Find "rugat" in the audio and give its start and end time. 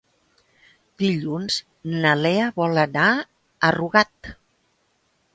3.77-4.31